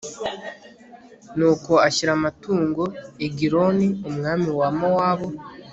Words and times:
nuko 1.37 1.71
ashyira 1.87 2.11
amaturo 2.17 2.83
egiloni, 3.25 3.87
umwami 4.09 4.49
wa 4.59 4.67
mowabu 4.77 5.29